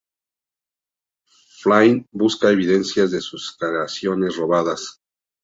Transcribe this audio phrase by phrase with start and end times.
[1.59, 4.99] Flynn busca evidencia de sus creaciones robadas.